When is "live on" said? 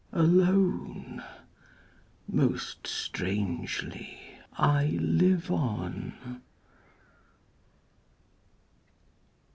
4.99-6.41